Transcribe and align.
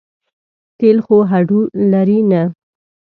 تېل 0.79 0.97
خو 1.05 1.17
هډو 1.31 1.59
لري 1.91 2.19
نه. 2.31 2.43